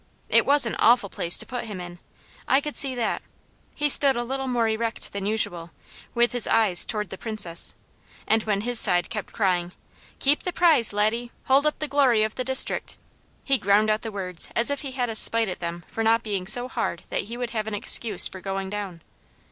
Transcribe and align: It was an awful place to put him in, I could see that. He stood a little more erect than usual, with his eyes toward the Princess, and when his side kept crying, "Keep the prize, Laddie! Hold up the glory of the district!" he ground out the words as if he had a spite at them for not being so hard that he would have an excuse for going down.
It 0.29 0.47
was 0.47 0.65
an 0.65 0.73
awful 0.79 1.09
place 1.09 1.37
to 1.37 1.45
put 1.45 1.65
him 1.65 1.79
in, 1.79 1.99
I 2.47 2.59
could 2.59 2.75
see 2.75 2.95
that. 2.95 3.21
He 3.75 3.87
stood 3.87 4.15
a 4.15 4.23
little 4.23 4.47
more 4.47 4.67
erect 4.67 5.11
than 5.11 5.27
usual, 5.27 5.69
with 6.15 6.31
his 6.31 6.47
eyes 6.47 6.85
toward 6.85 7.11
the 7.11 7.19
Princess, 7.19 7.75
and 8.25 8.41
when 8.41 8.61
his 8.61 8.79
side 8.79 9.11
kept 9.11 9.31
crying, 9.31 9.73
"Keep 10.17 10.41
the 10.41 10.53
prize, 10.53 10.91
Laddie! 10.91 11.31
Hold 11.43 11.67
up 11.67 11.77
the 11.77 11.87
glory 11.87 12.23
of 12.23 12.33
the 12.33 12.43
district!" 12.43 12.97
he 13.43 13.59
ground 13.59 13.91
out 13.91 14.01
the 14.01 14.11
words 14.11 14.49
as 14.55 14.71
if 14.71 14.81
he 14.81 14.93
had 14.93 15.07
a 15.07 15.13
spite 15.13 15.47
at 15.49 15.59
them 15.59 15.83
for 15.85 16.03
not 16.03 16.23
being 16.23 16.47
so 16.47 16.67
hard 16.67 17.03
that 17.09 17.25
he 17.29 17.37
would 17.37 17.51
have 17.51 17.67
an 17.67 17.75
excuse 17.75 18.27
for 18.27 18.41
going 18.41 18.71
down. 18.71 19.01